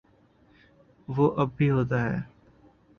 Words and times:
وہ 1.07 1.25
اب 1.37 1.49
بھی 1.57 1.69
ہوتا 1.69 2.03
ہے۔ 2.03 2.19